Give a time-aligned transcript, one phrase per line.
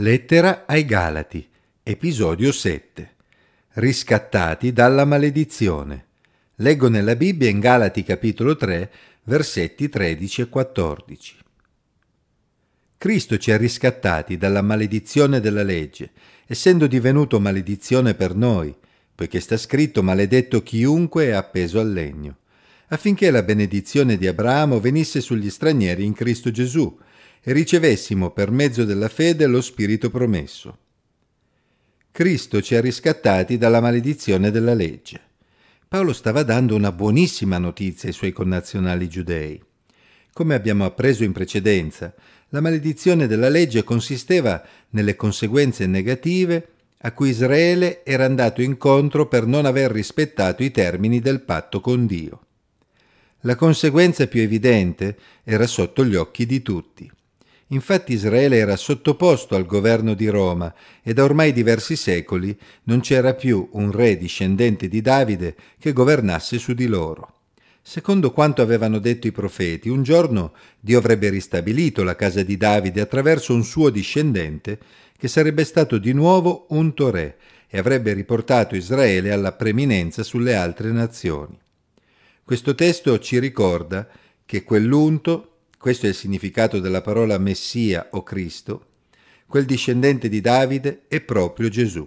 [0.00, 1.46] Lettera ai Galati,
[1.82, 3.16] episodio 7.
[3.72, 6.06] Riscattati dalla maledizione.
[6.54, 8.90] Leggo nella Bibbia in Galati capitolo 3,
[9.24, 11.36] versetti 13 e 14.
[12.96, 16.12] Cristo ci ha riscattati dalla maledizione della legge,
[16.46, 18.74] essendo divenuto maledizione per noi,
[19.14, 22.38] poiché sta scritto maledetto chiunque è appeso al legno,
[22.88, 26.98] affinché la benedizione di Abramo venisse sugli stranieri in Cristo Gesù,
[27.42, 30.78] ricevessimo per mezzo della fede lo Spirito promesso.
[32.12, 35.20] Cristo ci ha riscattati dalla maledizione della legge.
[35.88, 39.62] Paolo stava dando una buonissima notizia ai suoi connazionali giudei.
[40.32, 42.14] Come abbiamo appreso in precedenza,
[42.50, 46.68] la maledizione della legge consisteva nelle conseguenze negative
[47.02, 52.06] a cui Israele era andato incontro per non aver rispettato i termini del patto con
[52.06, 52.40] Dio.
[53.40, 57.10] La conseguenza più evidente era sotto gli occhi di tutti.
[57.72, 63.34] Infatti Israele era sottoposto al governo di Roma e da ormai diversi secoli non c'era
[63.34, 67.34] più un re discendente di Davide che governasse su di loro.
[67.80, 73.00] Secondo quanto avevano detto i profeti, un giorno Dio avrebbe ristabilito la casa di Davide
[73.00, 74.78] attraverso un suo discendente
[75.16, 77.36] che sarebbe stato di nuovo unto re
[77.68, 81.56] e avrebbe riportato Israele alla preminenza sulle altre nazioni.
[82.42, 84.08] Questo testo ci ricorda
[84.44, 85.49] che quell'unto
[85.80, 88.88] questo è il significato della parola Messia o Cristo,
[89.46, 92.06] quel discendente di Davide è proprio Gesù.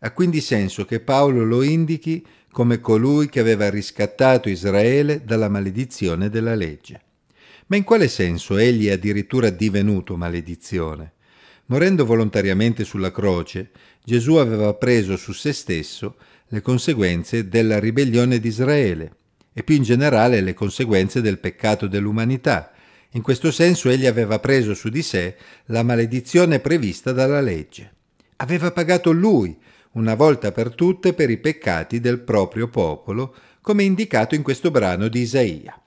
[0.00, 6.28] Ha quindi senso che Paolo lo indichi come colui che aveva riscattato Israele dalla maledizione
[6.28, 7.00] della legge.
[7.68, 11.14] Ma in quale senso egli è addirittura divenuto maledizione?
[11.68, 13.70] Morendo volontariamente sulla croce,
[14.04, 16.16] Gesù aveva preso su se stesso
[16.48, 19.14] le conseguenze della ribellione di Israele
[19.54, 22.72] e più in generale le conseguenze del peccato dell'umanità,
[23.12, 27.94] in questo senso egli aveva preso su di sé la maledizione prevista dalla legge.
[28.36, 29.58] Aveva pagato lui,
[29.92, 35.08] una volta per tutte, per i peccati del proprio popolo, come indicato in questo brano
[35.08, 35.80] di Isaia.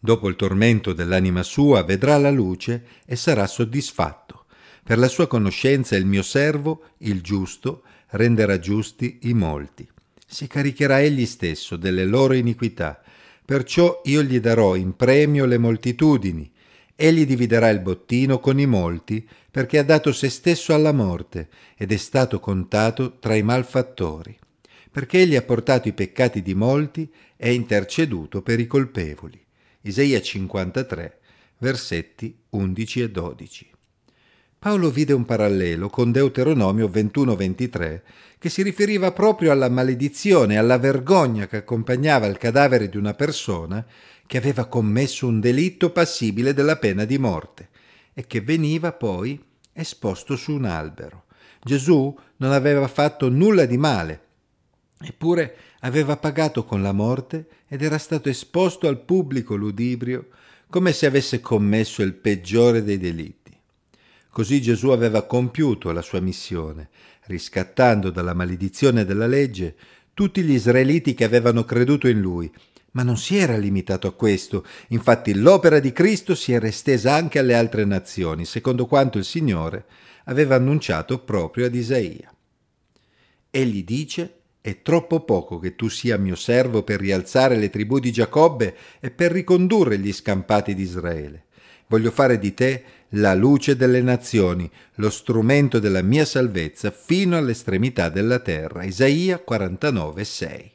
[0.00, 4.44] Dopo il tormento dell'anima sua vedrà la luce e sarà soddisfatto.
[4.82, 9.86] Per la sua conoscenza il mio servo, il giusto, renderà giusti i molti.
[10.26, 13.02] Si caricherà egli stesso delle loro iniquità
[13.48, 16.52] Perciò io gli darò in premio le moltitudini,
[16.94, 21.90] egli dividerà il bottino con i molti, perché ha dato se stesso alla morte ed
[21.90, 24.38] è stato contato tra i malfattori,
[24.90, 29.42] perché egli ha portato i peccati di molti e interceduto per i colpevoli.
[29.80, 31.18] Isaia 53,
[31.56, 33.70] versetti 11 e 12.
[34.60, 38.00] Paolo vide un parallelo con Deuteronomio 21-23
[38.40, 43.86] che si riferiva proprio alla maledizione, alla vergogna che accompagnava il cadavere di una persona
[44.26, 47.68] che aveva commesso un delitto passibile della pena di morte
[48.12, 49.40] e che veniva poi
[49.72, 51.26] esposto su un albero.
[51.62, 54.22] Gesù non aveva fatto nulla di male,
[55.00, 60.30] eppure aveva pagato con la morte ed era stato esposto al pubblico ludibrio
[60.68, 63.37] come se avesse commesso il peggiore dei delitti.
[64.30, 66.90] Così Gesù aveva compiuto la sua missione,
[67.26, 69.74] riscattando dalla maledizione della legge
[70.14, 72.52] tutti gli israeliti che avevano creduto in lui.
[72.92, 77.38] Ma non si era limitato a questo, infatti l'opera di Cristo si era estesa anche
[77.38, 79.84] alle altre nazioni, secondo quanto il Signore
[80.24, 82.32] aveva annunciato proprio ad Isaia.
[83.50, 88.10] Egli dice, è troppo poco che tu sia mio servo per rialzare le tribù di
[88.10, 91.44] Giacobbe e per ricondurre gli scampati di Israele.
[91.88, 98.10] Voglio fare di te la luce delle nazioni, lo strumento della mia salvezza fino all'estremità
[98.10, 98.84] della terra.
[98.84, 100.72] Isaia 49, 6.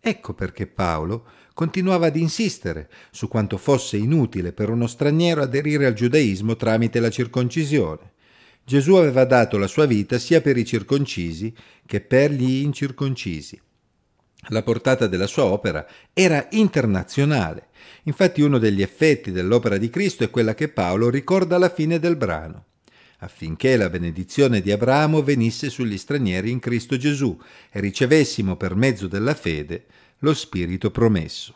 [0.00, 5.94] Ecco perché Paolo continuava ad insistere su quanto fosse inutile per uno straniero aderire al
[5.94, 8.10] giudaismo tramite la circoncisione.
[8.64, 11.54] Gesù aveva dato la sua vita sia per i circoncisi
[11.86, 13.60] che per gli incirconcisi.
[14.48, 17.68] La portata della sua opera era internazionale.
[18.04, 22.16] Infatti uno degli effetti dell'opera di Cristo è quella che Paolo ricorda alla fine del
[22.16, 22.64] brano
[23.22, 27.36] affinché la benedizione di Abramo venisse sugli stranieri in Cristo Gesù
[27.70, 29.86] e ricevessimo per mezzo della fede
[30.18, 31.54] lo Spirito promesso.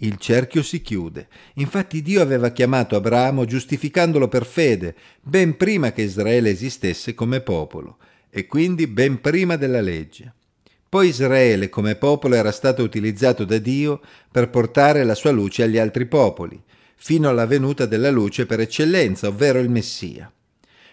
[0.00, 1.28] Il cerchio si chiude.
[1.54, 7.98] Infatti Dio aveva chiamato Abramo giustificandolo per fede, ben prima che Israele esistesse come popolo,
[8.30, 10.34] e quindi ben prima della legge.
[10.96, 14.00] Poi Israele come popolo era stato utilizzato da Dio
[14.30, 16.58] per portare la sua luce agli altri popoli,
[16.94, 20.32] fino alla venuta della luce per eccellenza, ovvero il Messia.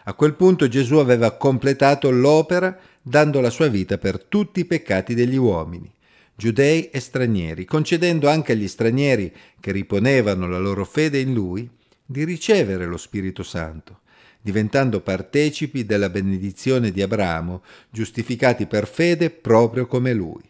[0.03, 5.13] A quel punto Gesù aveva completato l'opera dando la sua vita per tutti i peccati
[5.13, 5.89] degli uomini,
[6.35, 11.69] giudei e stranieri, concedendo anche agli stranieri che riponevano la loro fede in lui
[12.05, 14.01] di ricevere lo Spirito Santo.
[14.43, 20.41] Diventando partecipi della benedizione di Abramo, giustificati per fede proprio come lui.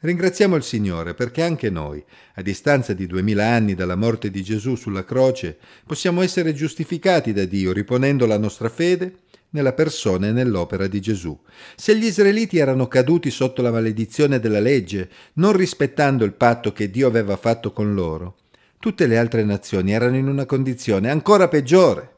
[0.00, 2.02] Ringraziamo il Signore perché anche noi,
[2.36, 7.44] a distanza di duemila anni dalla morte di Gesù sulla croce, possiamo essere giustificati da
[7.44, 9.18] Dio riponendo la nostra fede
[9.50, 11.38] nella persona e nell'opera di Gesù.
[11.76, 16.90] Se gli israeliti erano caduti sotto la maledizione della legge, non rispettando il patto che
[16.90, 18.36] Dio aveva fatto con loro,
[18.78, 22.17] tutte le altre nazioni erano in una condizione ancora peggiore.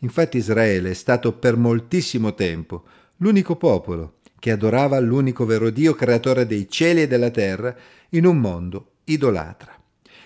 [0.00, 2.84] Infatti Israele è stato per moltissimo tempo
[3.16, 7.74] l'unico popolo che adorava l'unico vero Dio creatore dei cieli e della terra
[8.10, 9.76] in un mondo idolatra.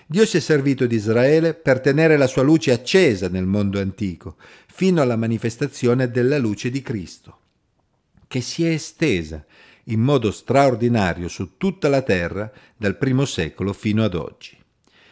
[0.06, 4.36] Dio si è servito di Israele per tenere la sua luce accesa nel mondo antico,
[4.66, 7.38] fino alla manifestazione della luce di Cristo,
[8.28, 9.42] che si è estesa
[9.84, 14.56] in modo straordinario su tutta la terra dal primo secolo fino ad oggi.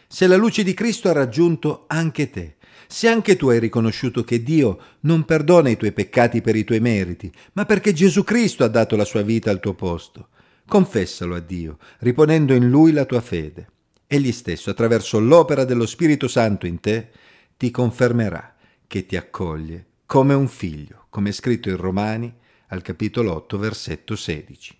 [0.07, 2.57] Se la luce di Cristo ha raggiunto anche te,
[2.87, 6.81] se anche tu hai riconosciuto che Dio non perdona i tuoi peccati per i tuoi
[6.81, 10.29] meriti, ma perché Gesù Cristo ha dato la sua vita al tuo posto,
[10.67, 13.69] confessalo a Dio, riponendo in Lui la tua fede.
[14.07, 17.11] Egli stesso, attraverso l'opera dello Spirito Santo in te,
[17.57, 18.57] ti confermerà
[18.87, 22.35] che ti accoglie come un figlio, come è scritto in Romani
[22.69, 24.79] al capitolo 8, versetto 16.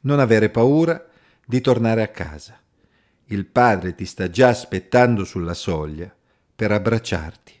[0.00, 1.02] Non avere paura
[1.44, 2.60] di tornare a casa.
[3.26, 6.14] Il Padre ti sta già aspettando sulla soglia
[6.56, 7.55] per abbracciarti.